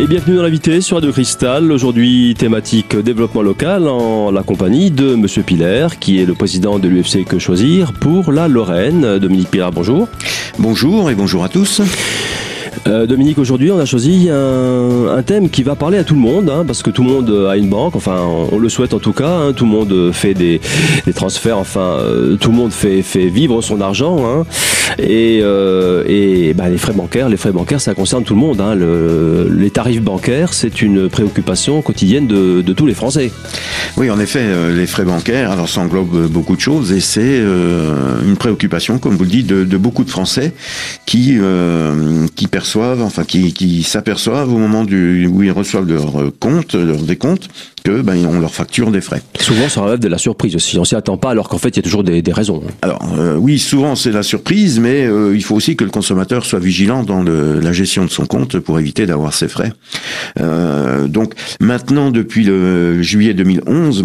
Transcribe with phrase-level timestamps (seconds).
[0.00, 1.72] Et bienvenue dans l'invité sur Radio Cristal.
[1.72, 6.86] Aujourd'hui, thématique développement local en la compagnie de Monsieur Pilaire, qui est le président de
[6.86, 9.18] l'UFC Que Choisir pour la Lorraine.
[9.18, 10.06] Dominique Pilaire, bonjour.
[10.56, 11.82] Bonjour et bonjour à tous.
[12.86, 16.48] Euh, Dominique, aujourd'hui, on a choisi un, thème qui va parler à tout le monde,
[16.48, 18.20] hein, parce que tout le monde a une banque, enfin,
[18.52, 20.60] on le souhaite en tout cas, hein, tout le monde fait des,
[21.14, 24.46] transferts, enfin, euh, tout le monde fait, vivre son argent, hein,
[24.98, 28.62] et, euh, bah, les frais bancaires, les frais bancaires, ça concerne tout le monde.
[28.76, 33.32] Le, les tarifs bancaires, c'est une préoccupation quotidienne de, tous les Français.
[33.96, 38.36] Oui, en effet, les frais bancaires, alors ça englobe beaucoup de choses, et c'est une
[38.38, 40.52] préoccupation, comme vous le dites, de, de beaucoup de Français
[41.06, 41.38] qui,
[42.36, 47.48] qui perçoivent enfin qui, s'aperçoivent au moment du, où ils reçoivent leur compte, leur décompte,
[47.84, 49.22] que ben on leur facture des frais.
[49.40, 50.78] Souvent, ça relève de la surprise aussi.
[50.78, 52.62] On s'y attend pas, alors qu'en fait, il y a toujours des, raisons.
[52.82, 56.44] Alors euh, oui, souvent c'est la surprise, mais euh, il faut aussi que le consommateur
[56.44, 59.72] soit vigilant dans la gestion de son compte pour éviter d'avoir ses frais.
[60.40, 64.04] Euh, donc maintenant, depuis le juillet 2011,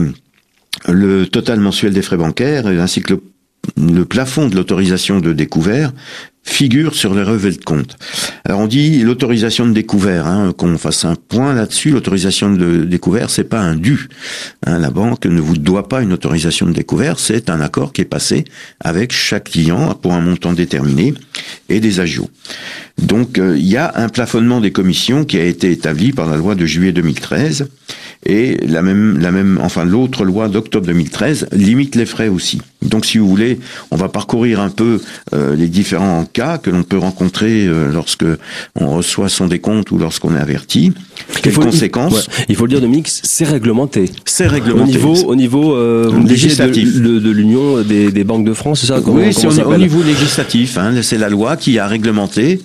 [0.88, 3.22] le total mensuel des frais bancaires ainsi que le
[3.78, 5.94] le plafond de l'autorisation de découvert
[6.44, 7.97] figure sur les relevés de compte.
[8.45, 11.91] Alors on dit l'autorisation de découvert, hein, qu'on fasse un point là-dessus.
[11.91, 14.09] L'autorisation de découvert, c'est pas un dû.
[14.66, 18.02] Hein, la banque ne vous doit pas une autorisation de découvert, c'est un accord qui
[18.02, 18.44] est passé
[18.80, 21.13] avec chaque client pour un montant déterminé
[21.69, 22.30] et des agios.
[23.02, 26.38] Donc euh, il y a un plafonnement des commissions qui a été établi par la
[26.38, 27.67] loi de juillet 2013
[28.25, 32.61] et la même, la même, enfin l'autre loi d'octobre 2013 limite les frais aussi.
[32.86, 33.59] Donc si vous voulez,
[33.92, 35.02] on va parcourir un peu
[35.34, 38.25] euh, les différents cas que l'on peut rencontrer euh, lorsque
[38.80, 40.94] on reçoit son décompte ou lorsqu'on est averti.
[41.42, 44.09] Quelles conséquences il, faut le dire, Dominique, c'est réglementé.
[44.25, 44.84] C'est réglementé.
[44.84, 49.00] Au niveau, au niveau euh, législatif de, l'Union des, des, banques de France, c'est ça
[49.06, 50.78] Oui, c'est au, niveau législatif.
[50.78, 52.62] Hein, c'est la loi qui a réglementé.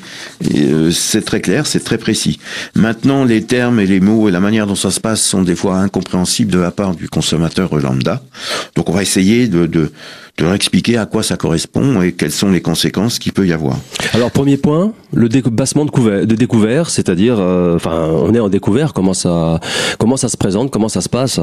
[0.54, 2.38] Euh, c'est très clair, c'est très précis.
[2.75, 5.56] Maintenant, les termes et les mots et la manière dont ça se passe sont des
[5.56, 8.22] fois incompréhensibles de la part du consommateur lambda.
[8.76, 9.91] Donc, on va essayer de, de
[10.38, 13.52] de leur expliquer à quoi ça correspond et quelles sont les conséquences qu'il peut y
[13.52, 13.76] avoir.
[14.14, 18.92] Alors premier point, le débassement de, de découvert, c'est-à-dire, euh, enfin, on est en découvert.
[18.92, 19.60] Comment ça,
[19.98, 21.41] comment ça se présente, comment ça se passe?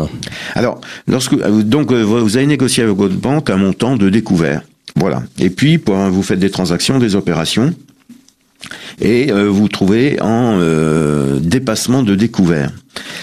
[0.53, 4.61] Alors, lorsque euh, donc euh, vous avez négocié avec votre banque un montant de découvert,
[4.95, 5.23] voilà.
[5.39, 7.73] Et puis, vous faites des transactions, des opérations
[9.01, 12.71] et euh, vous trouvez en euh, dépassement de découvert.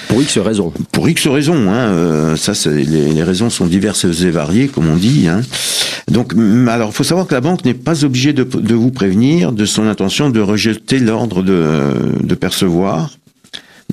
[0.09, 0.73] Pour X raisons.
[0.93, 1.71] Pour X raisons.
[1.73, 5.29] Hein, euh, ça, les, les, raisons sont diverses et variées, comme on dit.
[5.29, 5.41] Hein.
[6.09, 6.35] Donc,
[6.69, 9.65] alors, il faut savoir que la banque n'est pas obligée de, de, vous prévenir de
[9.65, 13.11] son intention de rejeter l'ordre de, de percevoir,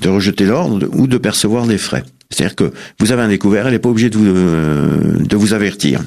[0.02, 2.04] de rejeter l'ordre ou de percevoir les frais.
[2.30, 6.02] C'est-à-dire que vous avez un découvert, elle n'est pas obligée de vous, de vous avertir.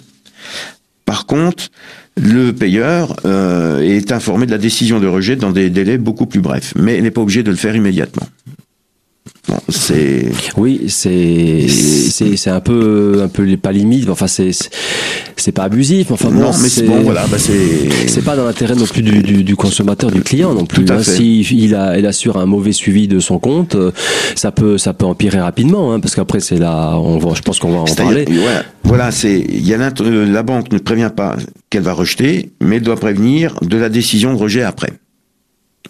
[1.06, 1.70] Par contre,
[2.16, 6.42] le payeur euh, est informé de la décision de rejet dans des délais beaucoup plus
[6.42, 8.28] brefs, mais n'est pas obligé de le faire immédiatement.
[9.48, 14.52] Bon, c'est oui, c'est c'est un peu un peu pas limite, enfin c'est
[15.36, 18.46] c'est pas abusif, enfin bon, non, mais c'est bon, voilà, bah c'est c'est pas dans
[18.46, 20.86] l'intérêt non plus du, du, du, consommateur, du client non plus.
[20.90, 21.04] Hein.
[21.04, 23.92] Si il a il assure un mauvais suivi de son compte, euh,
[24.36, 27.60] ça peut ça peut empirer rapidement, hein, parce qu'après c'est là, on va, je pense
[27.60, 28.26] qu'on va en parler.
[28.86, 31.36] voilà, c'est il y a euh, la banque ne prévient pas
[31.70, 34.94] qu'elle va rejeter, mais elle doit prévenir de la décision de rejet après.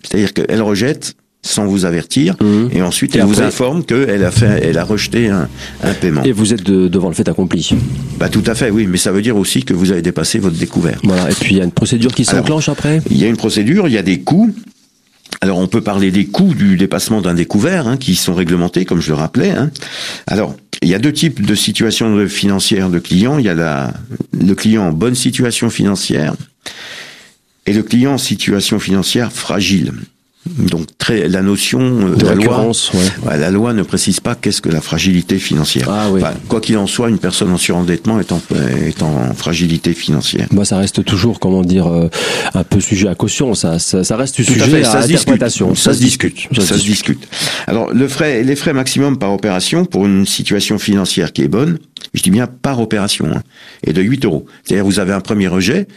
[0.01, 1.15] C'est-à-dire qu'elle rejette
[1.45, 2.69] sans vous avertir, mmh.
[2.71, 5.49] et ensuite elle vous informe qu'elle a fait, elle a rejeté un,
[5.83, 6.23] un paiement.
[6.23, 7.71] Et vous êtes devant le fait accompli.
[8.17, 10.55] Bah tout à fait, oui, mais ça veut dire aussi que vous avez dépassé votre
[10.55, 10.99] découvert.
[11.03, 11.29] Voilà.
[11.29, 13.01] Et puis il y a une procédure qui s'enclenche après.
[13.09, 14.55] Il y a une procédure, il y a des coûts.
[15.41, 19.01] Alors on peut parler des coûts du dépassement d'un découvert, hein, qui sont réglementés, comme
[19.01, 19.51] je le rappelais.
[19.51, 19.69] Hein.
[20.27, 23.37] Alors il y a deux types de situations financières de clients.
[23.37, 23.93] Il y a la,
[24.31, 26.35] le client en bonne situation financière
[27.65, 29.91] et le client en situation financière fragile.
[30.45, 33.37] Donc très la notion euh, de la loi, ouais.
[33.37, 35.87] la loi ne précise pas qu'est-ce que la fragilité financière.
[35.89, 36.21] Ah, oui.
[36.49, 38.41] quoi qu'il en soit, une personne en surendettement est en,
[38.85, 40.47] est en fragilité financière.
[40.51, 42.09] Bah, ça reste toujours, comment dire, euh,
[42.53, 43.53] un peu sujet à caution.
[43.55, 45.75] Ça, ça, ça reste sujet à, ça interprétation.
[45.75, 46.49] Ça, se discute.
[46.53, 47.25] Ça, se discute.
[47.67, 51.77] Alors le frais, les frais maximum par opération pour une situation financière qui est bonne,
[52.13, 53.41] je dis bien par opération, hein,
[53.83, 54.45] est de 8 euros.
[54.63, 55.87] C'est-à-dire vous avez un premier rejet,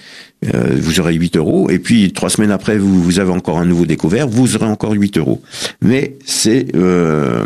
[0.54, 3.64] euh, vous aurez 8 euros, et puis trois semaines après, vous, vous, avez encore un
[3.64, 5.42] nouveau découvert, vous aurez encore 8 euros.
[5.82, 7.44] Mais c'est euh,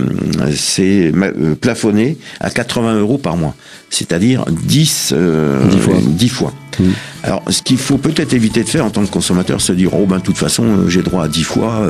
[0.54, 3.54] c'est euh, plafonné à 80 euros par mois,
[3.90, 5.94] c'est-à-dire 10, euh, 10 fois.
[6.06, 6.52] 10 fois.
[6.78, 6.84] Mmh.
[7.22, 9.94] Alors, ce qu'il faut peut-être éviter de faire en tant que consommateur, c'est de dire,
[9.94, 11.88] oh ben, de toute façon, euh, j'ai droit à 10 fois,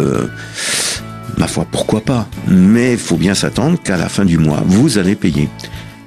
[1.38, 4.99] ma foi, pourquoi pas Mais il faut bien s'attendre qu'à la fin du mois, vous
[4.99, 5.49] allez payer.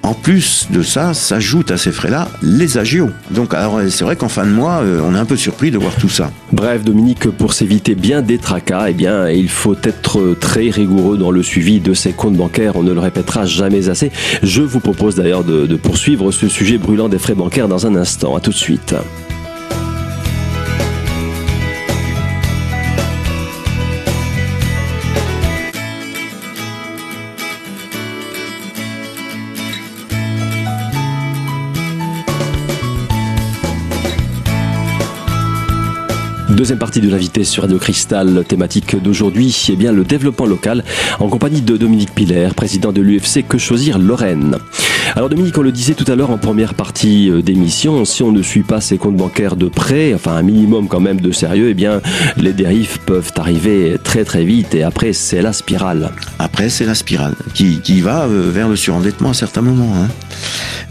[0.04, 3.10] En plus de ça, s'ajoutent à ces frais-là les agios.
[3.32, 5.78] Donc alors c'est vrai qu'en fin de mois, euh, on est un peu surpris de
[5.78, 6.30] voir tout ça.
[6.52, 11.32] Bref, Dominique, pour s'éviter bien des tracas, eh bien, il faut être très rigoureux dans
[11.32, 12.76] le suivi de ses comptes bancaires.
[12.76, 14.12] On ne le répétera jamais assez.
[14.44, 17.96] Je vous propose d'ailleurs de, de poursuivre ce sujet brûlant des frais bancaires dans un
[17.96, 18.36] instant.
[18.36, 18.94] À tout de suite.
[36.54, 40.84] Deuxième partie de l'invité sur Radio Cristal, thématique d'aujourd'hui, eh bien le développement local,
[41.20, 44.60] en compagnie de Dominique Piller, président de l'UFC Que Choisir Lorraine.
[45.16, 48.32] Alors Dominique, on le disait tout à l'heure en première partie euh, d'émission, si on
[48.32, 51.70] ne suit pas ses comptes bancaires de près, enfin un minimum quand même de sérieux,
[51.70, 52.02] eh bien
[52.38, 56.12] les dérives peuvent arriver très très vite et après c'est la spirale.
[56.40, 59.94] Après c'est la spirale qui, qui va euh, vers le surendettement à certains moments.
[59.96, 60.08] Hein.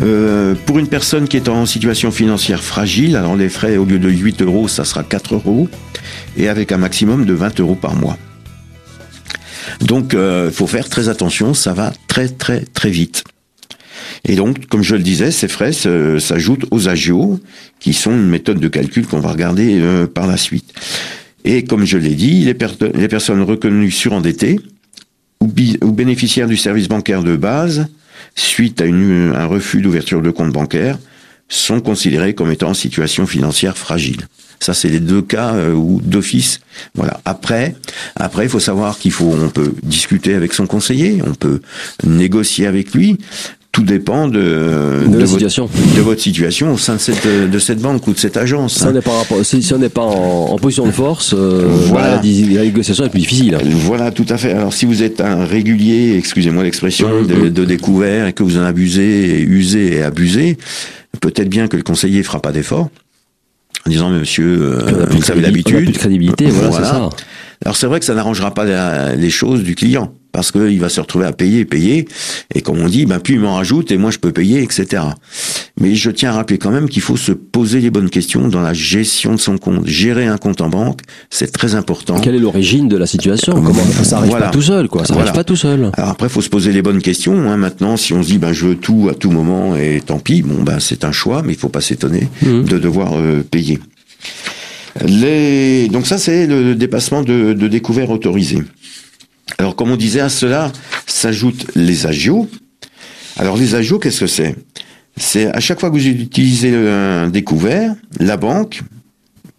[0.00, 3.98] Euh, pour une personne qui est en situation financière fragile, alors les frais au lieu
[3.98, 5.68] de 8 euros, ça sera 4 euros
[6.36, 8.16] et avec un maximum de 20 euros par mois.
[9.80, 13.24] Donc il euh, faut faire très attention, ça va très très très vite.
[14.24, 17.40] Et donc, comme je le disais, ces frais s'ajoutent aux agios,
[17.80, 20.72] qui sont une méthode de calcul qu'on va regarder euh, par la suite.
[21.44, 24.60] Et comme je l'ai dit, les, personnes reconnues surendettées
[25.40, 25.50] ou,
[25.82, 27.88] ou, bénéficiaires du service bancaire de base,
[28.36, 30.98] suite à un refus d'ouverture de compte bancaire,
[31.48, 34.28] sont considérées comme étant en situation financière fragile.
[34.60, 36.60] Ça, c'est les deux cas euh, où d'office.
[36.94, 37.20] Voilà.
[37.24, 37.74] Après,
[38.14, 41.60] après, il faut savoir qu'il faut, on peut discuter avec son conseiller, on peut
[42.06, 43.18] négocier avec lui
[43.72, 45.68] tout dépend de, de, la situation.
[45.96, 48.74] de votre situation au sein de cette, de cette banque ou de cette agence.
[48.74, 48.88] Si, hein.
[48.90, 52.16] on, n'est pas, si, on n'est pas en, en, position de force, euh, voilà.
[52.16, 53.56] la, négociation est plus difficile.
[53.64, 54.52] Voilà, tout à fait.
[54.52, 58.62] Alors si vous êtes un régulier, excusez-moi l'expression, de, de, découvert et que vous en
[58.62, 60.58] abusez, et usez et abusez,
[61.22, 62.90] peut-être bien que le conseiller fera pas d'effort
[63.86, 65.92] en disant monsieur, euh, vous avez l'habitude.
[65.92, 66.86] crédibilité, voilà, voilà.
[66.86, 67.10] c'est ça.
[67.64, 71.00] Alors c'est vrai que ça n'arrangera pas les choses du client parce qu'il va se
[71.00, 72.08] retrouver à payer, payer,
[72.54, 75.02] et comme on dit, ben plus il m'en rajoute et moi je peux payer, etc.
[75.78, 78.62] Mais je tiens à rappeler quand même qu'il faut se poser les bonnes questions dans
[78.62, 79.86] la gestion de son compte.
[79.86, 82.18] Gérer un compte en banque, c'est très important.
[82.18, 85.32] Quelle est l'origine de la situation Comment ça arrive pas tout seul, quoi Ça voilà.
[85.32, 85.90] pas tout seul.
[85.92, 87.50] Alors après, faut se poser les bonnes questions.
[87.50, 87.58] Hein.
[87.58, 90.42] Maintenant, si on se dit, ben je veux tout à tout moment et tant pis,
[90.42, 92.62] bon ben c'est un choix, mais il faut pas s'étonner mmh.
[92.64, 93.78] de devoir euh, payer.
[95.00, 98.58] Donc ça, c'est le dépassement de, de découvert autorisé.
[99.58, 100.72] Alors, comme on disait, à cela
[101.06, 102.48] s'ajoutent les agios.
[103.36, 104.54] Alors, les agios, qu'est-ce que c'est?
[105.16, 108.82] C'est à chaque fois que vous utilisez un découvert, la banque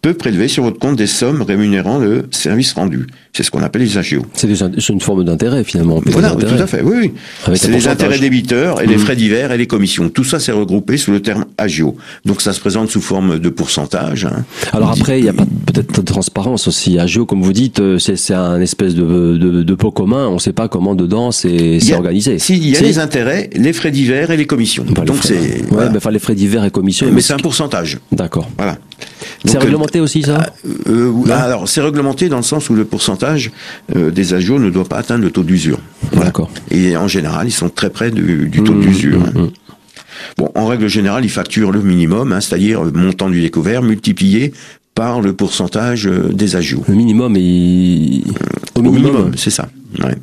[0.04, 3.06] peut prélever sur votre compte des sommes rémunérant le service rendu.
[3.32, 4.26] C'est ce qu'on appelle les agios.
[4.34, 6.02] C'est une forme d'intérêt finalement.
[6.04, 6.82] Voilà, tout à fait.
[6.82, 6.94] Oui,
[7.46, 7.54] oui.
[7.56, 8.98] C'est les intérêts débiteurs et les mmh.
[8.98, 10.10] frais divers et les commissions.
[10.10, 11.96] Tout ça, c'est regroupé sous le terme agio.
[12.26, 14.26] Donc ça se présente sous forme de pourcentage.
[14.26, 14.44] Hein.
[14.74, 16.98] Alors après, il n'y a pas peut-être de transparence aussi.
[16.98, 20.28] Agio, comme vous dites, euh, c'est un espèce de, de, de, pot commun.
[20.28, 22.38] On ne sait pas comment dedans c'est organisé.
[22.38, 24.84] Si, il y a les intérêts, les frais divers et les commissions.
[24.86, 25.34] Bah, Donc c'est.
[25.34, 25.90] Ouais, voilà.
[25.90, 27.06] mais enfin les frais divers et commissions.
[27.06, 27.98] Mais, mais c'est un pourcentage.
[28.12, 28.50] D'accord.
[28.58, 28.76] Voilà.
[29.44, 30.52] C'est réglementé aussi ça
[30.88, 33.50] euh, euh, Alors c'est réglementé dans le sens où le pourcentage
[33.94, 35.78] euh, des agios ne doit pas atteindre le taux d'usure.
[36.12, 36.26] Voilà.
[36.26, 36.50] D'accord.
[36.70, 39.20] Et en général, ils sont très près du, du taux Mmh, d'usure.
[39.20, 39.50] mmh, mmh.
[40.38, 44.52] Bon, en règle générale, ils facturent le minimum, hein, c'est-à-dire le montant du découvert multiplié
[44.94, 46.82] par le pourcentage euh, des agios.
[46.88, 48.22] Le minimum est
[48.76, 49.68] au minimum, c'est ça.
[50.02, 50.14] Ouais.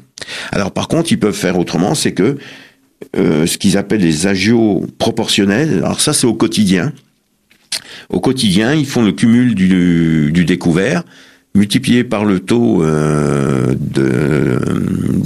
[0.51, 2.37] Alors par contre, ils peuvent faire autrement, c'est que
[3.17, 5.81] euh, ce qu'ils appellent les agios proportionnels.
[5.83, 6.91] Alors ça, c'est au quotidien.
[8.09, 11.03] Au quotidien, ils font le cumul du, du découvert
[11.53, 14.57] multiplié par le taux euh, de,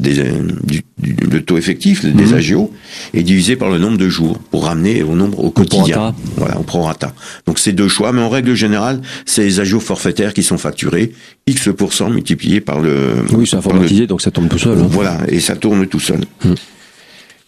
[0.02, 0.24] des,
[0.64, 2.34] du, du, le taux effectif des Mhm.
[2.34, 2.72] agios
[3.14, 5.96] et divisé par le nombre de jours pour ramener au nombre au quotidien.
[5.98, 6.16] prorata.
[6.38, 7.14] Voilà, au prorata.
[7.46, 11.12] Donc c'est deux choix, mais en règle générale, c'est les agios forfaitaires qui sont facturés
[11.46, 14.80] X% multiplié par le Oui, c'est le- informatisé, donc ça tombe tout seul.
[14.80, 14.88] hein.
[14.90, 16.22] voilà, et ça tourne tout seul.
[16.44, 16.54] Mm.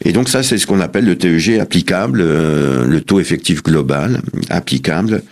[0.04, 4.22] Et donc ça, c'est ce qu'on appelle le TEG applicable, euh, le taux effectif global
[4.50, 5.24] applicable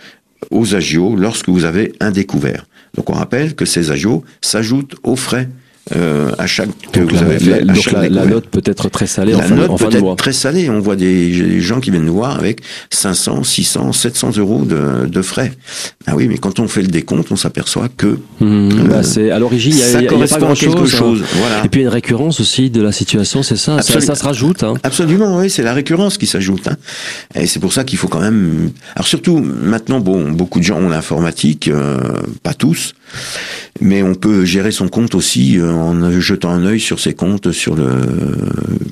[0.50, 2.66] aux agios lorsque vous avez un découvert.
[2.94, 5.48] Donc on rappelle que ces agios s'ajoutent aux frais
[5.94, 7.64] euh, à chaque que Donc, vous la, avez fait.
[7.64, 9.84] la- donc la, note peut être très salée en La fin, de- note en fin
[9.86, 10.16] peut de être mois.
[10.16, 10.68] très salée.
[10.68, 15.06] On voit des, des gens qui viennent nous voir avec 500, 600, 700 euros de,
[15.06, 15.52] de frais.
[16.06, 19.30] Ah oui, mais quand on fait le décompte, on s'aperçoit que Mmh, Euh, bah, c'est
[19.30, 20.84] à l'origine, il y a, ça y a- il y a correspond pas à quelque
[20.86, 20.90] chose.
[20.94, 21.24] chose.
[21.36, 21.64] Voilà.
[21.64, 23.80] Et puis une récurrence aussi de la situation, c'est ça.
[23.82, 24.62] Ça, ça se rajoute.
[24.64, 24.74] Hein.
[24.82, 26.68] Absolument, oui, c'est la récurrence qui s'ajoute.
[26.68, 26.76] Hein.
[27.34, 28.70] Et c'est pour ça qu'il faut quand même.
[28.94, 31.98] Alors surtout maintenant, bon, beaucoup de gens ont l'informatique, euh,
[32.42, 32.94] pas tous.
[33.80, 37.52] Mais on peut gérer son compte aussi euh, en jetant un œil sur ses comptes
[37.52, 37.86] sur le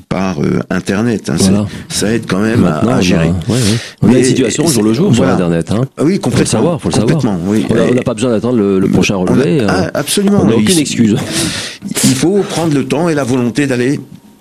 [0.08, 1.30] par euh, internet.
[1.30, 1.36] hein.
[1.38, 1.66] Voilà.
[1.88, 3.28] Ça, aide quand même à, on a- gérer.
[3.28, 3.58] ouais, ouais.
[4.02, 5.36] On a une situation jour le jour voilà.
[5.36, 5.70] sur Internet.
[5.72, 5.82] Hein.
[5.96, 6.46] Ah oui, Faut le complètement.
[6.50, 7.14] savoir, faut le savoir.
[7.18, 7.66] complètement, oui.
[7.70, 9.60] On n'a pas besoin d'attendre le, le prochain on a- relevé.
[9.60, 9.66] hein.
[9.68, 10.40] ah, absolument.
[10.42, 11.16] On n'a aucune excuse.
[12.04, 13.98] Il faut prendre le temps et la volonté d'aller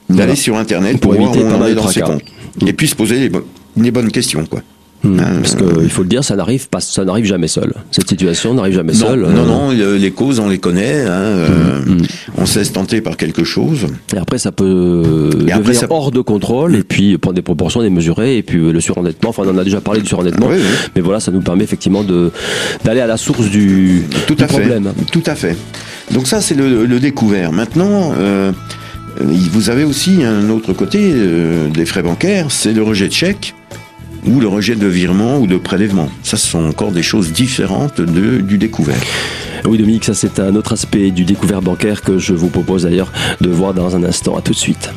[0.09, 0.25] Voilà.
[0.25, 2.23] d'aller sur Internet Pour pour, voir où éviter on en est dans ses comptes.
[2.67, 3.45] Et puis se poser les, bo-
[3.77, 4.61] les bonnes questions, quoi.
[5.05, 5.09] Euh,
[5.41, 7.73] Parce qu'il faut le dire, ça n'arrive pas, ça n'arrive jamais seul.
[7.91, 9.19] Cette situation n'arrive jamais Non, seul.
[9.19, 11.01] non, Euh, non, le- les causes, on les connaît.
[11.01, 12.01] Hein, euh, Mm, mm.
[12.37, 13.87] On se laisse tenter par quelque chose.
[14.15, 17.41] Et après, ça peut Et après, devenir ça- hors de contrôle et puis prendre des
[17.41, 19.31] proportions démesurées et puis le surendettement.
[19.31, 20.47] Enfin, on en a déjà parlé du surendettement.
[20.47, 20.63] Oui, oui.
[20.95, 22.31] Mais voilà, ça nous permet effectivement de
[22.85, 24.53] d'aller à la source du, Tout du à fait.
[24.59, 24.93] problème.
[25.11, 25.57] Tout à fait.
[26.11, 27.51] Donc ça, c'est le, le découvert.
[27.51, 28.51] Maintenant, euh,
[29.19, 33.53] vous avez aussi un autre côté euh, des frais bancaires, c'est le rejet de chèque
[34.25, 36.09] ou le rejet de virement ou de prélèvement.
[36.23, 39.01] Ça, ce sont encore des choses différentes du découvert.
[39.65, 43.11] Oui, Dominique, ça c'est un autre aspect du découvert bancaire que je vous propose d'ailleurs
[43.41, 44.35] de voir dans un instant.
[44.37, 44.89] À tout de suite.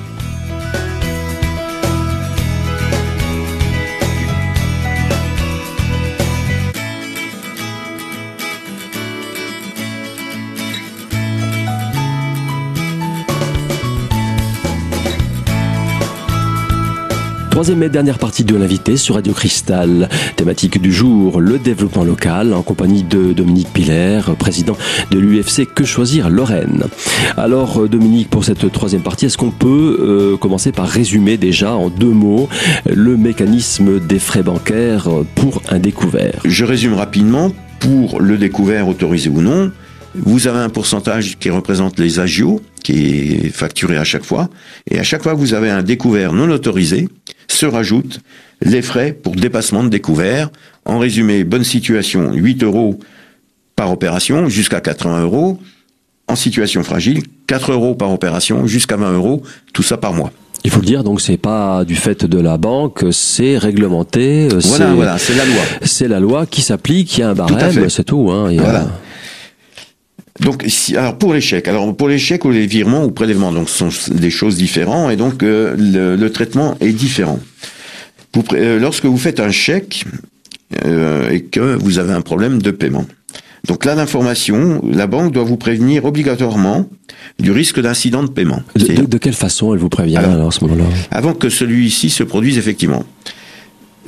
[17.57, 20.11] Troisième et dernière partie de l'invité sur Radio Cristal.
[20.37, 24.77] Thématique du jour, le développement local, en compagnie de Dominique Piller, président
[25.11, 26.85] de l'UFC Que Choisir Lorraine.
[27.39, 31.75] Alors euh, Dominique, pour cette troisième partie, est-ce qu'on peut euh, commencer par résumer déjà
[31.75, 32.51] en deux mots
[32.85, 36.43] le mécanisme des frais bancaires pour un découvert?
[36.45, 37.53] Je résume rapidement.
[37.79, 39.71] Pour le découvert autorisé ou non,
[40.19, 44.49] vous avez un pourcentage qui représente les agios, qui est facturé à chaque fois.
[44.91, 47.09] Et à chaque fois que vous avez un découvert non autorisé,
[47.49, 48.21] se rajoutent
[48.63, 50.51] les frais pour dépassement de découvert.
[50.85, 52.99] En résumé, bonne situation, 8 euros
[53.75, 55.59] par opération, jusqu'à 80 euros.
[56.29, 59.43] En situation fragile, 4 euros par opération, jusqu'à 20 euros,
[59.73, 60.33] tout ça par mois.
[60.65, 64.49] Il faut le dire, donc c'est pas du fait de la banque, c'est réglementé.
[64.53, 65.63] euh, Voilà, voilà, c'est la loi.
[65.83, 68.31] C'est la loi qui s'applique, il y a un barème, c'est tout.
[68.33, 68.89] Hein, il y a- Voilà.
[70.40, 73.52] Donc, si, alors pour les chèques, alors pour les chèques ou les virements ou prélèvements,
[73.52, 77.40] donc ce sont des choses différentes et donc euh, le, le traitement est différent.
[78.33, 80.05] Pour euh, lorsque vous faites un chèque
[80.85, 83.07] euh, et que vous avez un problème de paiement,
[83.66, 86.87] donc là l'information, la banque doit vous prévenir obligatoirement
[87.38, 88.62] du risque d'incident de paiement.
[88.75, 90.85] De, C'est-à-dire de- de quelle façon elle vous prévient Alors, alors, à ce moment-là?
[91.11, 93.05] avant que celui-ci se produise effectivement.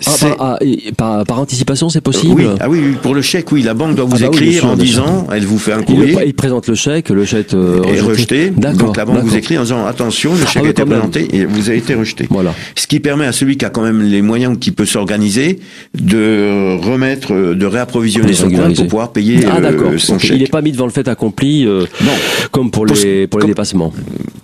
[0.07, 0.59] Ah, par, ah,
[0.97, 4.05] par, par anticipation, c'est possible oui, ah oui, pour le chèque, oui, la banque doit
[4.05, 6.15] vous Ah bah oui, écrire sûr, en disant, elle vous fait un il, courrier.
[6.15, 8.51] le- il présente le chèque, le chèque euh, est rejeté.
[8.51, 8.89] D'accord.
[8.89, 11.69] Donc la banque vous écrit en disant attention, le chèque a été présenté et vous
[11.69, 12.27] avez été rejeté.
[12.31, 12.55] Voilà.
[12.75, 15.59] Ce qui permet à celui qui a quand même les moyens ou qui peut s'organiser
[15.95, 20.33] de remettre, euh, de réapprovisionner son compte pour pouvoir payer euh, son chèque.
[20.37, 22.13] Il n'est pas mis devant le fait accompli euh, Non,
[22.51, 23.93] comme pour Pour les, pour les dépassements.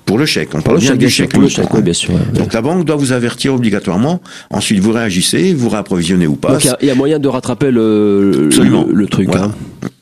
[0.05, 0.49] pour le chèque.
[0.55, 1.67] On parle le bien chèque, du chèque.
[1.83, 2.11] bien sûr.
[2.35, 4.21] Donc la banque doit vous avertir obligatoirement.
[4.51, 6.53] Ensuite, vous réagissez, vous réapprovisionnez ou pas.
[6.53, 8.87] Donc il y a- il y, a moyen de rattraper le, Absolument.
[8.89, 9.27] le, le truc.
[9.29, 9.45] Voilà.
[9.47, 9.55] hein.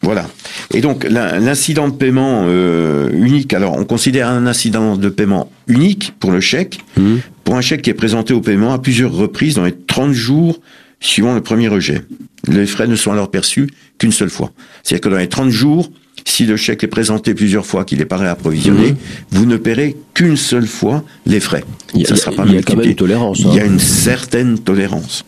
[0.03, 0.27] Voilà.
[0.75, 3.53] Et donc l'in- l'incident de paiement euh, unique.
[3.55, 7.21] Alors on considère un incident de paiement unique pour le chèque, Mhm.
[7.45, 10.61] pour un chèque qui est présenté au paiement à plusieurs reprises dans les 30 jours
[11.01, 12.03] suivant le premier rejet.
[12.49, 13.69] Les frais ne sont alors perçus
[13.99, 14.53] qu'une seule fois.
[14.83, 15.91] C'est-à-dire que dans les 30 jours,
[16.27, 18.97] si le chèque est présenté plusieurs fois, qu'il est pas réapprovisionné, Mhm.
[19.33, 21.65] vous ne paierez qu'une seule fois les frais.
[21.95, 22.91] Il y a- Ça sera pas il y a quand même multiplié.
[22.91, 25.25] une tolérance, Il y a une certaine tolérance.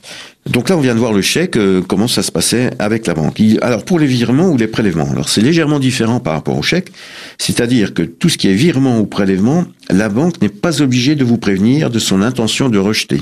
[0.50, 3.14] Donc là, on vient de voir le chèque, euh, comment ça se passait avec la
[3.14, 3.40] banque.
[3.40, 6.62] Il- alors pour les virements ou les prélèvements, alors c'est légèrement différent par rapport au
[6.62, 6.92] chèque,
[7.38, 11.24] c'est-à-dire que tout ce qui est virement ou prélèvement, la banque n'est pas obligée de
[11.24, 13.20] vous prévenir de son intention de rejeter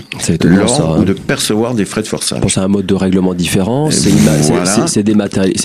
[0.96, 1.00] hein.
[1.00, 2.40] ou de percevoir des frais de forçage.
[2.40, 4.64] Bon, c'est un mode de règlement différent, c'est voilà.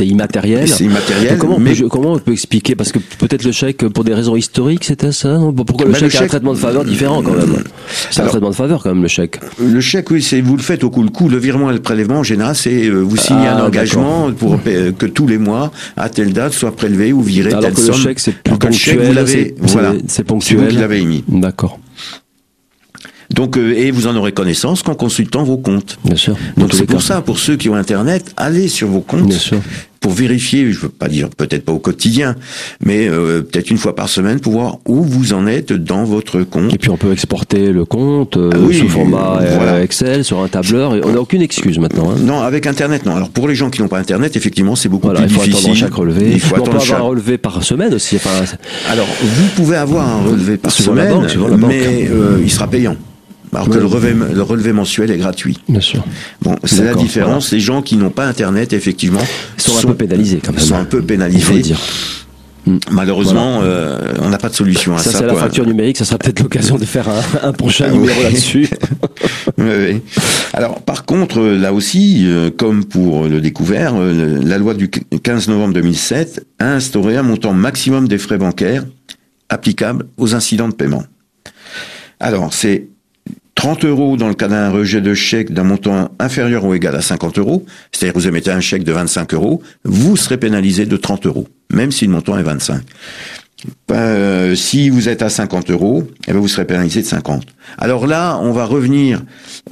[0.06, 0.68] immatériel.
[0.68, 2.75] C'est immatériel, Donc, comment, on peut, comment on peut expliquer?
[2.75, 6.10] Parce que peut-être le chèque, pour des raisons historiques, c'était ça Pourquoi le Bah, le
[6.10, 7.63] chèque a un traitement de faveur différent quand même?
[8.12, 9.39] C'est un traitement de faveur quand même, le chèque.
[9.62, 11.30] Le chèque, oui, c'est vous le faites au coup le coup.
[11.30, 14.58] Le virement et le prélèvement, en général, c'est euh, vous signez Ah, un engagement pour
[14.60, 17.82] paie- que tous les mois, à telle date, soit prélevé ou viré Alors telle que
[17.82, 19.25] le chèque, plus le ponctuel,
[19.62, 20.87] voilà, c'est ponctuel.
[20.96, 21.24] Émis.
[21.27, 21.79] D'accord,
[23.34, 25.98] Donc, euh, et vous en aurez connaissance qu'en consultant vos comptes.
[26.06, 26.36] bien sûr.
[26.58, 27.06] Donc c'est pour cas.
[27.06, 29.60] ça, pour ceux qui ont Internet, allez sur vos comptes Bien sûr.
[30.00, 32.36] Pour vérifier, je veux pas dire peut-être pas au quotidien,
[32.84, 36.42] mais euh, peut-être une fois par semaine pour voir où vous en êtes dans votre
[36.44, 36.74] compte.
[36.74, 39.82] Et puis on peut exporter le compte euh, Ah oui, sous format euh, voilà.
[39.84, 40.96] Excel sur un tableur.
[40.96, 42.12] Et on n'a aucune excuse maintenant.
[42.12, 42.16] hein.
[42.20, 43.16] Non, avec Internet, non.
[43.16, 45.42] Alors pour les gens qui n'ont pas Internet, effectivement, c'est beaucoup Voilà, il plus faut
[45.44, 45.66] difficile.
[45.66, 46.30] attendre chaque relevé.
[46.32, 48.16] Il faut Mais on peut attendre avoir chaque- un relevé par semaine aussi.
[48.18, 48.44] Enfin,
[48.89, 51.68] Alors, vous pouvez avoir un relevé par semaine, banque.
[51.68, 52.96] mais euh, il sera payant.
[53.57, 55.57] Alors que le relevé, le relevé mensuel est gratuit.
[55.67, 56.05] Bien sûr.
[56.43, 57.51] Bon, c'est la différence.
[57.51, 59.21] Les gens qui n'ont pas Internet, effectivement,
[59.57, 60.61] sont, un peu pénalisés quand même.
[60.61, 61.59] Sont un peu pénalisés.
[61.61, 61.79] dire.
[62.67, 62.77] Mm.
[62.91, 65.11] Malheureusement, euh, on n'a pas de solution à ça.
[65.11, 65.97] Ça, c'est la facture numérique.
[65.97, 67.07] Ça sera peut-être l'occasion de faire
[67.41, 68.69] un, prochain ah numéro là-dessus.
[69.57, 70.01] oui,
[70.53, 75.47] Alors, par contre, là aussi, euh, comme pour le découvert, euh, la loi du 15
[75.47, 78.83] novembre 2007 a instauré un montant maximum des frais bancaires
[79.49, 81.05] applicables aux incidents de paiement.
[82.19, 82.87] Alors, c'est
[83.57, 87.01] 30 euros dans le cas d'un rejet de chèque d'un montant inférieur ou égal à
[87.01, 91.25] 50 euros, c'est-à-dire vous émettez un chèque de 25 euros, vous serez pénalisé de 30
[91.25, 92.81] euros, même si le montant est 25.
[93.91, 97.47] Euh, si vous êtes à 50 euros, eh ben vous serez pénalisé de 50.
[97.79, 99.23] Alors là, on va revenir,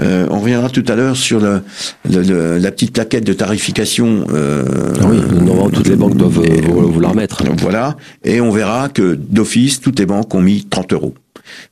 [0.01, 1.61] euh, on reviendra tout à l'heure sur le,
[2.09, 4.25] la petite plaquette de tarification.
[4.33, 4.65] Euh,
[4.99, 7.43] ah oui, normalement toutes les banques doivent vous la remettre.
[7.59, 11.13] Voilà, et on verra que d'office, toutes les banques ont mis 30 euros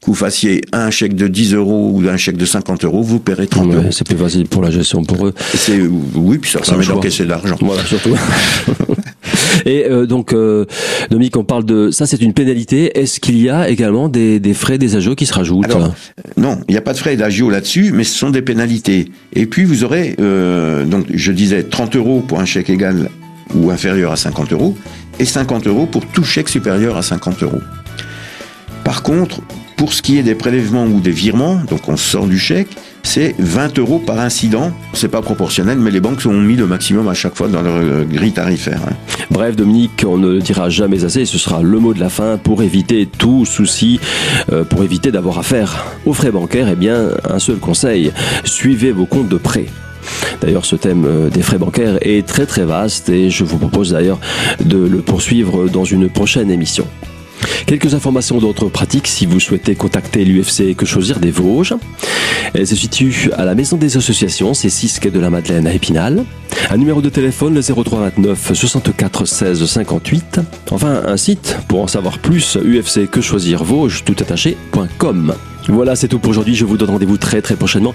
[0.02, 3.20] que vous fassiez un chèque de 10 euros ou un chèque de 50 euros, vous
[3.20, 3.88] paierez 30 euros.
[3.92, 5.34] C'est plus facile pour la gestion pour eux.
[6.16, 7.58] Oui, puis ça permet d'encaisser de l'argent.
[7.62, 8.16] Voilà, surtout.
[9.66, 10.66] Et euh, donc, euh,
[11.10, 13.00] Dominique, on parle de ça, c'est une pénalité.
[13.00, 15.66] Est-ce qu'il y a également des, des frais des agios qui se rajoutent?
[15.66, 15.94] Alors,
[16.38, 19.12] Non, il n'y a pas de frais d'agio là-dessus, mais ce sont des pénalités.
[19.34, 23.10] Et puis vous aurez, euh, donc je disais 30 euros pour un chèque égal
[23.56, 24.76] ou inférieur à 50 euros,
[25.20, 27.62] et 50 euros pour tout chèque supérieur à 50 euros.
[28.84, 29.42] Par contre,
[29.76, 32.70] pour ce qui est des prélèvements ou des virements, donc on sort du chèque,
[33.04, 34.72] c'est 20 euros par incident.
[34.94, 37.76] C'est pas proportionnel, mais les banques ont mis le maximum à chaque fois dans leur
[37.76, 38.82] euh, grille tarifaire.
[38.88, 38.94] Hein.
[39.30, 42.38] Bref, Dominique, on ne le dira jamais assez, ce sera le mot de la fin
[42.38, 44.00] pour éviter tout souci,
[44.52, 46.70] euh, pour éviter d'avoir affaire aux frais bancaires.
[46.72, 48.12] Eh bien, un seul conseil,
[48.46, 49.66] suivez vos comptes de prêt.
[50.42, 53.92] D'ailleurs, ce thème euh, des frais bancaires est très très vaste et je vous propose
[53.92, 54.20] d'ailleurs
[54.64, 56.88] de le poursuivre dans une prochaine émission.
[57.66, 61.74] Quelques informations d'autres pratiques si vous souhaitez contacter l'UFC Que Choisir des Vosges.
[62.54, 65.74] Elle se situe à la Maison des Associations, c'est 6 quai de la Madeleine à
[65.74, 66.24] Épinal.
[66.70, 70.40] Un numéro de téléphone, le 0329 64 16 58.
[70.72, 75.34] Enfin, un site pour en savoir plus, UFC Que Choisir Vosges, tout attaché.com.
[75.70, 76.56] Voilà, c'est tout pour aujourd'hui.
[76.56, 77.94] Je vous donne rendez-vous très très prochainement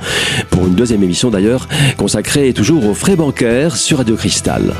[0.50, 4.74] pour une deuxième émission d'ailleurs, consacrée toujours aux frais bancaires sur Radio Cristal.